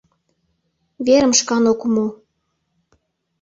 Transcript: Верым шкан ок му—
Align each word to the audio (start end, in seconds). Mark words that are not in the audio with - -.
Верым 1.05 1.33
шкан 1.39 1.63
ок 1.71 1.81
му— 1.93 2.05